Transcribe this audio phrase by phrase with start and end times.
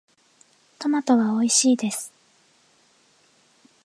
[0.79, 2.11] トマトはおいしいです。